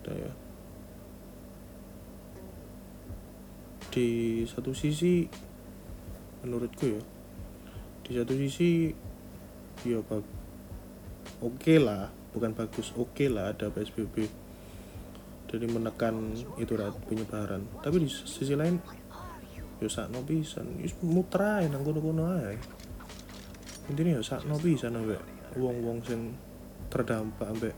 Udah 0.00 0.16
ya. 0.16 0.32
Di 3.92 4.08
satu 4.48 4.72
sisi 4.72 5.28
menurutku 6.42 6.86
ya 6.86 7.02
di 8.06 8.10
satu 8.16 8.32
sisi 8.38 8.94
ya 9.84 9.98
oke 10.00 10.22
okay 11.42 11.76
lah 11.76 12.08
bukan 12.32 12.54
bagus 12.54 12.94
oke 12.94 13.12
okay 13.12 13.28
lah 13.28 13.52
ada 13.52 13.68
psbb 13.68 14.47
jadi 15.48 15.64
menekan 15.64 16.36
itu 16.60 16.76
penyebaran. 17.08 17.64
Tapi 17.80 18.04
di 18.04 18.08
sisi 18.08 18.52
lain 18.52 18.76
ya 19.80 19.88
sakno 19.88 20.20
pisan. 20.22 20.84
Wis 20.84 20.92
muter 21.00 21.40
ae 21.40 21.64
nang 21.72 21.82
kono-kono 21.82 22.28
ae. 22.36 22.54
Intinya 23.88 24.20
ya 24.20 24.22
sakno 24.22 24.60
pisan 24.60 25.00
ambek 25.00 25.20
wong-wong 25.56 26.04
sing 26.04 26.36
terdampak 26.92 27.48
ambek 27.48 27.74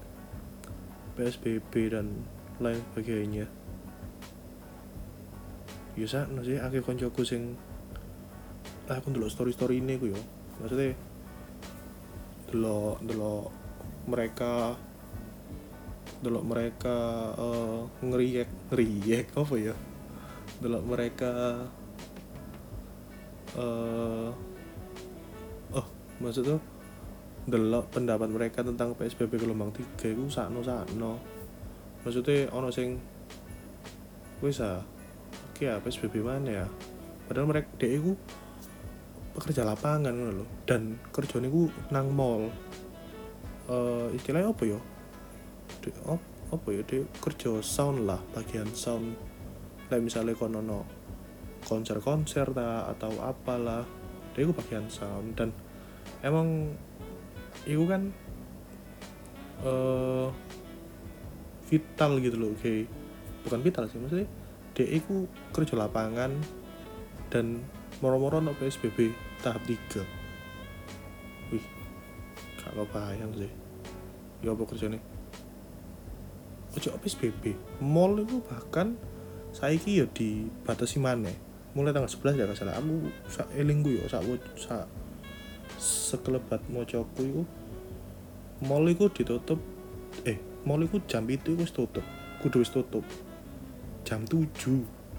PSBB 1.14 1.72
dan 1.94 2.26
lain 2.58 2.82
sebagainya. 2.90 3.46
Ya 5.94 6.06
sakno 6.10 6.42
sih 6.42 6.58
akhir 6.58 6.82
koncoku 6.82 7.22
sing 7.22 7.54
lah 8.90 8.98
aku 8.98 9.14
ndelok 9.14 9.30
story-story 9.30 9.78
ini 9.78 9.94
ku 10.02 10.10
yo. 10.10 10.18
Maksudnya 10.58 10.98
delok 12.50 13.54
mereka 14.10 14.74
delok 16.20 16.44
mereka 16.44 16.96
uh, 17.36 17.88
ngeriak 18.04 18.48
ngeriak 18.68 19.26
apa 19.32 19.54
ya? 19.56 19.74
Delok 20.60 20.84
mereka 20.84 21.32
uh, 23.56 24.28
oh 25.72 25.86
maksud 26.20 26.44
tuh 26.44 26.60
delok 27.48 27.88
pendapat 27.88 28.28
mereka 28.28 28.60
tentang 28.60 28.92
PSBB 28.92 29.40
gelombang 29.40 29.72
tiga 29.72 30.12
itu 30.12 30.28
sakno 30.28 30.60
sakno 30.60 31.16
maksudnya 32.04 32.52
ono 32.52 32.68
sing 32.68 33.00
wis 34.44 34.60
ah 34.60 34.84
oke 35.52 35.64
ya 35.64 35.80
PSBB 35.80 36.20
mana 36.20 36.64
ya? 36.64 36.66
Padahal 37.24 37.48
mereka 37.48 37.68
dek 37.80 37.92
itu 37.96 38.12
pekerja 39.32 39.64
lapangan 39.64 40.12
loh 40.12 40.48
dan 40.68 41.00
kerjanya 41.14 41.48
itu 41.48 41.72
nang 41.88 42.12
mall. 42.12 42.52
Uh, 43.70 44.10
istilahnya 44.18 44.50
apa 44.50 44.66
ya 44.66 44.80
di, 45.78 45.90
op, 46.10 46.20
apa 46.50 46.68
ya? 46.74 46.82
Dia 46.82 47.06
kerja 47.22 47.62
sound 47.62 48.06
lah 48.06 48.18
bagian 48.34 48.68
sound. 48.74 49.14
Kayak 49.86 50.02
misalnya 50.06 50.34
kono 50.34 50.86
konser-konser 51.62 52.50
ta 52.50 52.90
atau 52.90 53.14
apalah. 53.22 53.86
Dia 54.34 54.46
itu 54.46 54.54
bagian 54.54 54.90
sound. 54.90 55.38
Dan 55.38 55.54
emang 56.26 56.74
itu 57.68 57.84
kan 57.84 58.10
uh, 59.64 60.28
vital 61.68 62.18
gitu 62.18 62.36
loh 62.40 62.50
okay. 62.56 62.88
bukan 63.46 63.60
vital 63.60 63.84
sih 63.86 64.00
maksudnya 64.00 64.28
dia 64.74 64.86
itu 64.90 65.28
kerja 65.52 65.76
lapangan 65.76 66.32
dan 67.28 67.60
moro-moro 68.00 68.40
no 68.40 68.56
PSBB 68.56 69.12
tahap 69.44 69.62
3 69.68 70.02
wih 71.52 71.66
kalau 72.60 72.86
bayang 72.86 73.34
sih. 73.34 73.50
Ya 74.40 74.54
apa 74.56 74.62
kerjanya 74.64 75.02
ojo 76.76 76.88
PSBB 77.02 77.54
mall 77.82 78.20
itu 78.22 78.38
bahkan 78.46 78.94
saiki 79.50 79.98
ya 80.02 80.06
dibatasi 80.06 81.02
mana 81.02 81.30
mulai 81.74 81.94
tanggal 81.94 82.10
11 82.10 82.34
ya 82.34 82.46
salah. 82.54 82.74
Aku 82.78 83.10
sak 83.30 83.46
elingku 83.54 83.94
ya 83.94 84.06
sak 84.10 84.26
sak 84.58 84.86
sekelebat 85.78 86.60
mocoku 86.66 87.22
itu 87.22 87.42
mall 88.66 88.84
itu 88.90 89.06
ditutup 89.14 89.62
eh 90.26 90.38
mall 90.66 90.82
itu 90.82 90.98
jam 91.06 91.26
itu 91.30 91.54
wis 91.54 91.70
tutup. 91.70 92.02
Kudu 92.42 92.66
wis 92.66 92.74
tutup. 92.74 93.06
Jam 94.02 94.26
7 94.26 94.50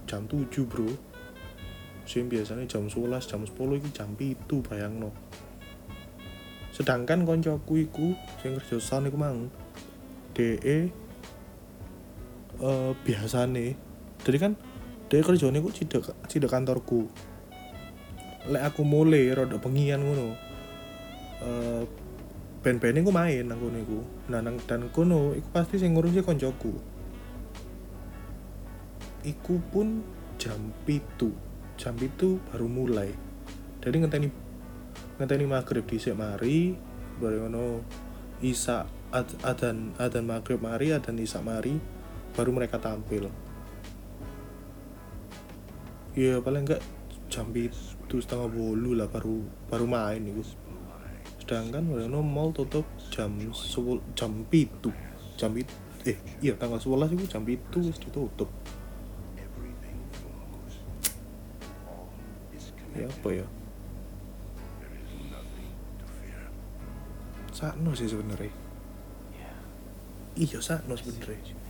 jam 0.04 0.28
7 0.28 0.68
bro. 0.68 0.92
Sih 2.04 2.28
biasanya 2.28 2.68
jam 2.68 2.92
11 2.92 3.24
jam 3.24 3.42
10 3.48 3.80
itu 3.80 3.88
jam 3.96 4.10
itu 4.20 4.56
bayang 4.66 5.00
no 5.00 5.12
sedangkan 6.72 7.28
koncoku 7.28 7.84
iku 7.84 8.16
sing 8.40 8.56
kerja 8.56 8.80
sound 8.80 9.12
iku 9.12 9.20
mang. 9.20 9.52
DE 10.32 10.88
uh, 12.62 12.94
biasa 13.04 13.50
nih 13.50 13.92
jadi 14.22 14.38
kan 14.38 14.54
dia 15.12 15.20
kerjanya 15.26 15.60
ku 15.60 15.74
tidak 15.74 16.16
tidak 16.32 16.50
kantorku. 16.54 17.10
Lek 18.48 18.64
aku 18.64 18.82
mulai 18.88 19.28
rada 19.36 19.60
pengian 19.60 20.02
ngono 20.02 20.34
uh, 21.44 21.84
band-band 22.64 23.04
ku 23.04 23.12
main 23.12 23.44
nang 23.44 23.60
kono 23.60 23.78
iku. 23.82 24.00
Nah 24.32 24.40
nang 24.40 24.56
dan 24.70 24.88
kono 24.94 25.36
iku 25.36 25.48
pasti 25.52 25.82
sing 25.82 25.98
ngurusi 25.98 26.24
koncoku. 26.24 26.74
Iku 29.28 29.56
pun 29.70 30.02
jam 30.40 30.74
pitu 30.88 31.34
jam 31.76 31.98
itu 31.98 32.38
baru 32.54 32.70
mulai. 32.70 33.10
Jadi 33.82 33.96
ngenteni 34.06 34.30
ngenteni 35.18 35.46
maghrib 35.50 35.86
di 35.86 35.98
mari 36.14 36.78
baru 37.18 37.46
ngono 37.46 37.66
isa 38.42 38.86
ad, 39.14 39.28
adan 39.46 39.94
adan 39.98 40.26
maghrib 40.26 40.62
mari 40.62 40.94
adan 40.94 41.20
isa 41.22 41.42
mari 41.42 42.01
baru 42.36 42.52
mereka 42.56 42.80
tampil. 42.80 43.28
Ya 46.12 46.44
paling 46.44 46.68
enggak 46.68 46.84
jam 47.32 47.48
itu 47.56 48.16
setengah 48.20 48.52
bolu 48.52 48.96
lah 48.96 49.08
baru 49.08 49.44
baru 49.72 49.86
main 49.88 50.24
itu. 50.28 50.44
Sedangkan 51.40 51.88
Moreno 51.88 52.20
mall 52.20 52.52
tutup 52.52 52.84
jam 53.12 53.32
sepuluh 53.56 54.04
jam 54.16 54.32
itu 54.52 54.92
jam 55.40 55.52
itu 55.56 55.72
eh 56.02 56.18
iya 56.42 56.58
tanggal 56.58 56.82
11 56.82 57.14
itu 57.16 57.26
jam 57.30 57.44
itu 57.48 57.80
ditutup. 57.96 58.50
Ya 62.92 63.08
apa 63.08 63.30
ya? 63.32 63.48
Sakno 67.56 67.96
sih 67.96 68.10
sebenarnya. 68.12 68.52
Iya 70.36 70.60
sakno 70.60 70.96
sebenarnya 71.00 71.61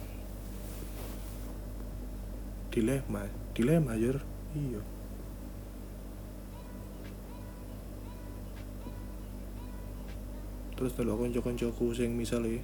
dilema 2.72 3.28
dilema 3.52 3.94
jur 4.00 4.18
iya. 4.56 4.82
Terus 10.80 10.98
kalau 10.98 11.14
konco-koncoku 11.14 11.94
sing 11.94 12.18
misalnya 12.18 12.58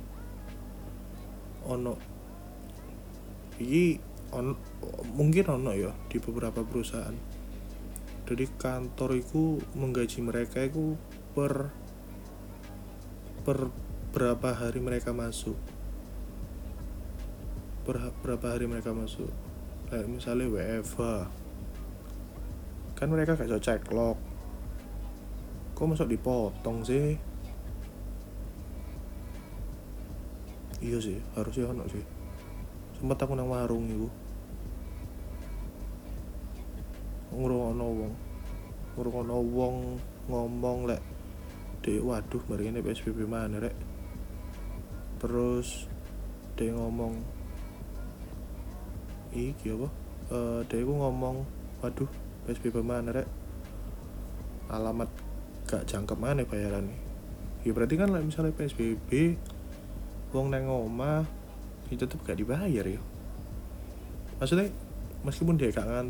ono 1.70 1.94
iki 3.62 4.02
on, 4.34 4.58
mungkin 5.14 5.46
ono 5.54 5.70
ya 5.78 5.94
di 6.10 6.18
beberapa 6.18 6.66
perusahaan. 6.66 7.14
Jadi 8.26 8.44
kantor 8.58 9.22
itu 9.22 9.62
menggaji 9.78 10.20
mereka 10.26 10.66
itu 10.66 10.98
per 11.38 11.70
per 13.46 13.70
berapa 14.18 14.50
hari 14.66 14.82
mereka 14.82 15.14
masuk. 15.14 15.56
Per 17.86 17.96
berapa 18.26 18.58
hari 18.58 18.66
mereka 18.66 18.98
masuk 18.98 19.47
kayak 19.88 20.08
misalnya 20.12 20.52
WFH 20.52 21.02
kan 22.98 23.08
mereka 23.08 23.40
gak 23.40 23.64
cek 23.64 23.88
log 23.96 24.20
kok 25.78 25.86
masuk 25.86 26.10
dipotong 26.10 26.82
sih? 26.82 27.14
Iya 30.82 30.98
sih 30.98 31.22
harusnya 31.38 31.70
ono 31.70 31.86
sih. 31.86 32.02
Sempat 32.98 33.22
aku 33.22 33.38
nang 33.38 33.54
warung 33.54 33.86
itu 33.86 34.10
ngrungokno 37.30 37.86
wong. 37.86 38.14
Ngrungokno 38.98 39.38
wong 39.54 39.76
ngomong 40.34 40.90
lek 40.90 41.02
dek 41.86 42.02
waduh 42.02 42.42
mari 42.50 42.74
ini 42.74 42.82
PSBB 42.82 43.30
mana 43.30 43.62
rek? 43.62 43.78
Terus 45.22 45.86
dia 46.58 46.74
ngomong 46.74 47.37
iki 49.34 49.74
apa? 49.74 49.88
Uh, 50.28 50.60
dia 50.68 50.84
ngomong 50.84 51.48
waduh 51.80 52.10
PSBB 52.48 52.84
mana 52.84 53.12
rek. 53.12 53.28
Alamat 54.68 55.08
gak 55.68 55.84
jangkep 55.88 56.16
mana 56.16 56.48
bayaran 56.48 56.88
ya 57.68 57.76
berarti 57.76 58.00
kan 58.00 58.08
lah 58.16 58.24
misalnya 58.24 58.56
PSBB 58.56 59.36
wong 60.32 60.56
neng 60.56 60.72
omah 60.72 61.28
itu 61.92 62.08
tetep 62.08 62.20
gak 62.24 62.40
dibayar 62.40 62.88
ya. 62.88 63.02
Maksudnya 64.40 64.72
meskipun 65.28 65.60
dia 65.60 65.76
gak 65.76 65.88
ngan 65.88 66.08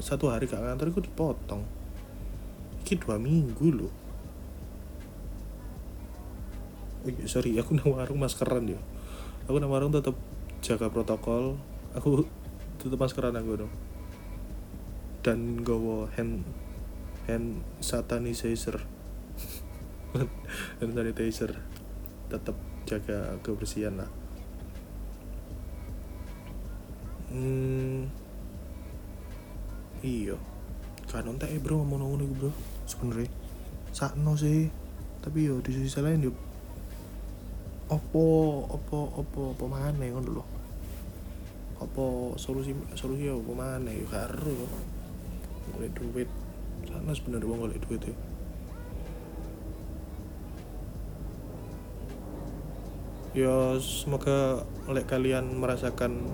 satu 0.00 0.32
hari 0.32 0.48
gak 0.48 0.64
ngantor 0.64 0.92
itu 0.96 1.00
dipotong. 1.04 1.60
Iki 2.84 3.04
dua 3.04 3.20
minggu 3.20 3.68
loh 3.68 3.92
oh 7.00 7.12
sorry 7.24 7.56
aku 7.56 7.76
nang 7.76 7.96
warung 7.96 8.20
maskeran 8.20 8.68
ya. 8.68 8.80
Aku 9.48 9.56
nang 9.56 9.72
warung 9.72 9.92
tetep 9.92 10.16
jaga 10.60 10.92
protokol 10.92 11.56
aku 11.94 12.24
tetep 12.78 12.96
maskeran 12.96 13.34
aku 13.34 13.66
dong 13.66 13.72
dan 15.20 15.60
gowo 15.60 16.08
hand 16.16 16.46
hand 17.28 17.60
sanitizer. 17.84 18.80
Hand 20.80 20.92
sanitizer. 20.96 21.54
Tetap 22.26 22.56
jaga 22.88 23.36
kebersihan 23.44 24.00
lah. 24.00 24.10
Hmm, 27.30 28.10
iya. 30.02 30.34
Kan 31.06 31.30
ontek 31.30 31.52
bro 31.62 31.84
ngomong 31.84 32.02
ngomong 32.02 32.18
nih 32.18 32.28
bro 32.34 32.50
sebenernya 32.88 33.30
sakno 33.92 34.34
sih. 34.34 34.72
Tapi 35.20 35.46
yo 35.46 35.60
di 35.60 35.76
sisi 35.76 36.00
lain 36.00 36.26
yo 36.26 36.32
opo 37.90 38.64
opo 38.70 38.98
opo 39.18 39.40
opo 39.52 39.64
mana 39.66 39.98
ngono 39.98 40.30
lho 40.40 40.59
opo 41.80 42.36
solusi 42.36 42.76
solusi 42.92 43.32
opo 43.32 43.56
mana 43.56 43.88
yo 43.88 44.04
karo 44.04 44.52
golek 45.72 45.96
duit. 45.96 46.28
Sana 46.84 47.12
sebenarnya 47.16 47.48
wong 47.48 47.60
golek 47.64 47.80
duit 47.88 48.02
ya. 48.04 48.16
Ya 53.30 53.56
semoga 53.78 54.66
oleh 54.90 55.06
kalian 55.06 55.56
merasakan 55.56 56.28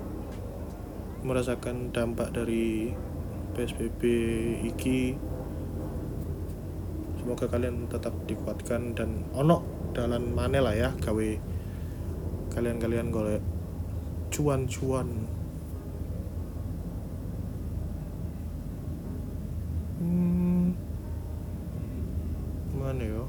merasakan 1.21 1.95
dampak 1.95 2.33
dari 2.35 2.91
PSBB 3.55 4.01
iki. 4.67 5.15
Semoga 7.21 7.45
kalian 7.47 7.87
tetap 7.87 8.11
dikuatkan 8.25 8.97
dan 8.97 9.23
ono 9.31 9.61
dalan 9.93 10.33
mana 10.33 10.59
lah 10.59 10.75
ya 10.75 10.89
gawe 10.97 11.29
kalian-kalian 12.53 13.13
golek 13.13 13.43
cuan-cuan 14.33 15.36
hmm, 19.99 20.65
mana 22.77 23.03
ya? 23.03 23.23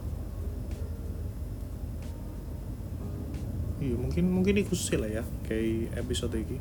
Iya 3.78 3.94
mungkin 3.94 4.24
mungkin 4.34 4.58
ikut 4.58 4.74
sih 4.74 4.98
lah 4.98 5.08
ya 5.08 5.24
kayak 5.46 5.94
episode 5.96 6.34
ini. 6.34 6.58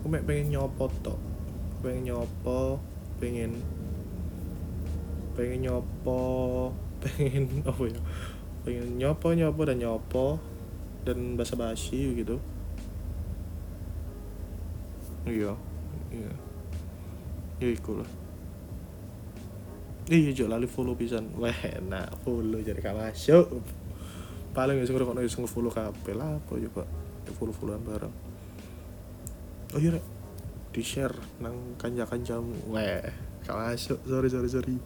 Aku 0.00 0.08
pengen 0.08 0.54
nyopot 0.54 0.92
toh 1.02 1.18
pengen 1.84 2.10
nyopo 2.10 2.80
pengen 3.20 3.62
pengen 5.36 5.66
nyopo 5.66 6.20
pengen 7.02 7.62
apa 7.66 7.82
ya? 7.90 8.00
Pengen 8.64 8.98
nyopo 8.98 9.26
nyopo 9.36 9.60
dan 9.66 9.78
nyopo 9.78 10.26
dan 11.04 11.36
basa 11.36 11.54
basi 11.54 12.16
gitu. 12.16 12.40
Iya 15.26 15.52
iya. 16.14 16.32
Iya 17.56 17.70
iku 17.72 18.04
lah 18.04 18.25
iya 20.06 20.30
jauh 20.30 20.46
lali 20.46 20.70
follow 20.70 20.94
pisan. 20.94 21.34
Wah 21.38 21.56
nah 21.86 22.06
follow 22.22 22.62
jadi 22.62 22.78
gak 22.78 22.94
masuk. 22.94 23.62
Paling 24.54 24.78
ya 24.78 24.84
sing 24.86 24.94
ngrungokno 24.94 25.20
ya 25.20 25.30
sing 25.30 25.44
follow 25.50 25.72
kabeh 25.72 26.14
lah 26.14 26.38
apa 26.38 26.52
coba 26.54 26.84
ya 27.26 27.32
follow-followan 27.34 27.82
bareng. 27.82 28.14
Oh 29.74 29.80
iya 29.82 29.98
di 30.70 30.82
share 30.84 31.16
nang 31.42 31.74
kanja 31.74 32.06
kanjamu 32.06 32.70
weh 32.70 33.02
gak 33.42 33.56
masuk. 33.56 33.98
Sorry 34.06 34.28
sorry 34.30 34.48
sorry. 34.48 34.76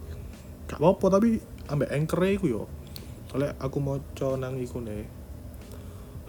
Gak 0.65 0.81
apa-apa 0.81 1.21
tapi 1.21 1.37
ambek 1.69 1.89
anchor 1.93 2.21
iku 2.25 2.45
yo. 2.49 2.63
Soalnya 3.29 3.55
aku 3.61 3.77
mau 3.79 4.01
nang 4.35 4.57
iku 4.57 4.81
nih 4.81 5.05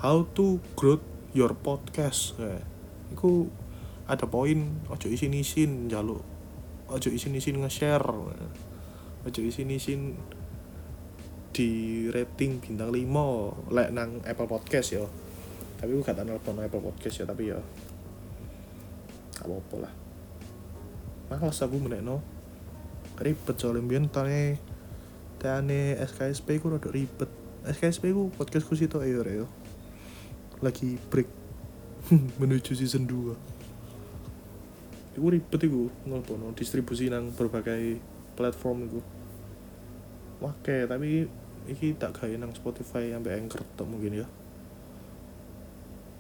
how 0.03 0.27
to 0.37 0.61
grow 0.75 1.01
your 1.33 1.57
podcast. 1.57 2.37
Eh. 2.39 2.61
iku 3.13 3.47
ada 4.09 4.25
poin 4.25 4.83
ojo 4.89 5.07
isin 5.07 5.37
isin 5.37 5.87
jaluk 5.93 6.25
ojo 6.89 7.09
isin 7.13 7.37
isin 7.37 7.61
nge-share 7.61 8.09
ojo 9.23 9.41
isin 9.43 9.71
isin 9.71 10.19
di 11.53 11.71
rating 12.09 12.65
bintang 12.65 12.89
5 12.89 13.71
lek 13.77 13.89
nang 13.93 14.25
Apple 14.25 14.49
Podcast 14.49 14.97
ya 14.97 15.05
tapi 15.83 15.99
gue 15.99 16.07
gak 16.07 16.17
tak 16.17 16.27
nelfon 16.27 16.59
Apple 16.63 16.81
Podcast 16.81 17.23
ya 17.23 17.27
tapi 17.27 17.51
ya 17.51 17.59
apa-apa 19.43 19.77
lah. 19.83 19.93
Malas 21.27 21.59
aku 21.59 21.77
menekno. 21.83 22.23
Ribet 23.19 23.57
soalnya 23.59 23.83
biar 23.87 24.07
tanya 24.11 24.59
tanya 25.43 25.99
SKSP 26.07 26.63
ku 26.63 26.71
rada 26.71 26.91
ribet. 26.91 27.31
SKSP 27.63 28.15
ku 28.15 28.31
podcastku 28.35 28.75
situ 28.75 28.99
ayo 28.99 29.23
ya 29.23 29.47
lagi 30.63 30.99
break 31.11 31.27
menuju 32.43 32.75
season 32.75 33.07
2 33.07 33.35
itu 35.15 35.23
ribet 35.23 35.61
itu 35.63 35.91
nelfon 36.07 36.55
distribusi 36.55 37.07
nang 37.11 37.31
berbagai 37.35 37.99
platform 38.43 38.91
itu. 38.91 39.01
Oke, 40.43 40.91
tapi 40.91 41.31
iki 41.71 41.95
tak 41.95 42.19
gawe 42.19 42.35
nang 42.35 42.51
Spotify 42.59 43.15
sampai 43.15 43.39
Anchor 43.39 43.63
tok 43.79 43.87
mungkin 43.87 44.19
ya. 44.19 44.27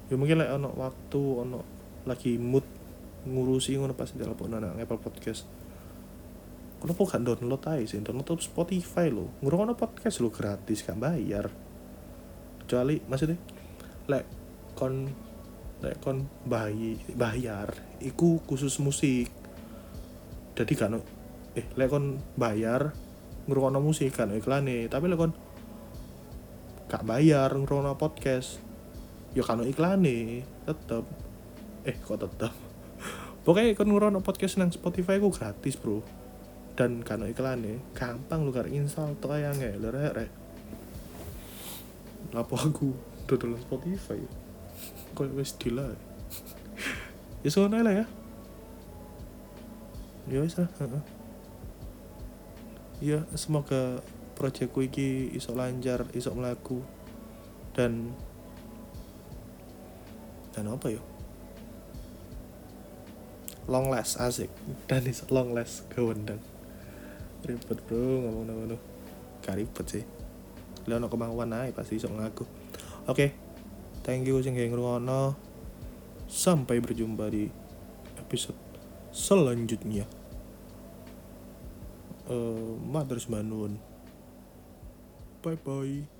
Ya 0.06 0.14
mungkin 0.14 0.38
lah 0.38 0.54
like, 0.54 0.56
ono 0.62 0.70
waktu 0.78 1.20
ono 1.42 1.58
lagi 2.06 2.38
mood 2.38 2.62
ngurusi 3.26 3.74
ngono 3.74 3.98
pas 3.98 4.14
telepon 4.14 4.54
nang 4.54 4.78
Apple 4.78 5.02
Podcast. 5.02 5.50
Kenapa 6.78 7.02
gak 7.06 7.22
download 7.22 7.62
aja 7.66 7.86
sih? 7.86 8.02
Download 8.02 8.38
Spotify 8.42 9.10
lo 9.10 9.38
ngurung 9.42 9.74
podcast 9.78 10.18
lo 10.18 10.34
gratis 10.34 10.82
gak 10.82 10.98
bayar 10.98 11.46
kecuali 12.62 12.98
maksudnya 13.06 13.38
lek 14.10 14.24
kon 14.74 15.06
lek 15.82 15.98
kon 15.98 16.26
bayi 16.46 16.98
bayar 17.14 17.70
iku 18.02 18.42
khusus 18.46 18.78
musik. 18.78 19.30
Jadi 20.52 20.74
kan 20.78 20.98
eh 21.58 21.66
lek 21.76 21.88
kon 21.92 22.20
bayar 22.38 22.96
ngrungokno 23.44 23.82
musik 23.82 24.14
kan 24.14 24.32
iklan 24.32 24.64
nih 24.64 24.88
tapi 24.88 25.10
lek 25.10 25.18
kon 25.20 25.32
gak 26.92 27.08
bayar 27.08 27.48
ngrungokno 27.52 27.96
podcast 27.96 28.60
ya 29.32 29.40
kan 29.40 29.64
nih 29.64 30.44
tetep. 30.68 31.04
Eh 31.88 31.96
kok 31.98 32.20
tetep? 32.20 32.52
Pokoknya 33.44 33.72
kon 33.72 33.88
ngrungokno 33.88 34.20
podcast 34.20 34.60
nang 34.60 34.68
Spotify 34.68 35.16
ku 35.16 35.32
gratis 35.32 35.80
bro. 35.80 36.04
Dan 36.76 37.04
kan 37.04 37.24
nih 37.24 37.80
gampang 37.96 38.48
lu 38.48 38.52
kan 38.52 38.68
install 38.68 39.16
tuh 39.20 39.36
yang 39.36 39.56
nggak 39.56 39.92
rek 39.92 40.12
rek. 40.16 40.30
Apa 42.32 42.54
aku 42.56 42.92
dodol 43.28 43.56
Spotify? 43.60 44.20
Kok 45.12 45.36
wes 45.36 45.52
dila 45.60 45.92
ya 47.44 47.50
soalnya 47.52 47.84
lah 47.84 47.94
ya. 48.04 48.06
Ya 50.28 50.38
wes 50.40 50.56
lah 50.56 50.68
heeh. 50.80 51.21
Ya 53.02 53.26
semoga 53.34 53.98
proyekku 54.38 54.86
iki 54.86 55.34
iso 55.34 55.50
lancar 55.58 56.06
iso 56.14 56.30
melaku 56.30 56.78
dan 57.74 58.14
dan 60.54 60.70
apa 60.70 60.86
ya? 60.94 61.02
Long 63.66 63.90
last 63.90 64.22
asik. 64.22 64.50
Dan 64.86 65.02
iso 65.10 65.26
long 65.34 65.50
last 65.50 65.90
kewendang. 65.90 66.38
Ribet 67.42 67.82
bro 67.90 68.22
ngomong 68.22 68.46
ngono 68.46 68.76
gak 69.42 69.58
ribet 69.58 69.86
sih. 69.90 70.04
Lo 70.86 71.02
ono 71.02 71.10
kemauan 71.10 71.50
aja 71.50 71.74
pasti 71.74 71.98
iso 71.98 72.06
ngaku 72.10 72.42
oke 73.10 73.34
thank 74.06 74.26
you 74.30 74.38
sing 74.38 74.54
ngrungokno. 74.54 75.34
Sampai 76.32 76.80
berjumpa 76.80 77.28
di 77.28 77.50
episode 78.16 78.56
selanjutnya 79.12 80.21
uh, 82.32 82.72
Matur 82.88 83.20
Manun 83.28 83.76
bye 85.44 85.58
bye 85.60 86.11